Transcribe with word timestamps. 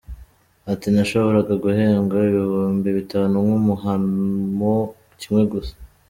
Ati 0.71 0.87
“Nashoboraga 0.93 1.53
guhembwa 1.63 2.17
ibihumbi 2.29 2.89
bitanu 2.97 3.33
nkamuhamo 3.45 4.75
kimwe 5.19 5.43
gusa. 5.53 5.73